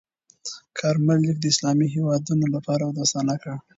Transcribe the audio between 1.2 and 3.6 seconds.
لیک د اسلامي هېوادونو لپاره دوستانه کړ.